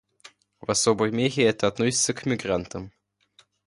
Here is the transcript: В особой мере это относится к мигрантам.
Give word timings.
В 0.61 0.71
особой 0.71 1.11
мере 1.11 1.45
это 1.45 1.67
относится 1.67 2.15
к 2.15 2.25
мигрантам. 2.25 2.91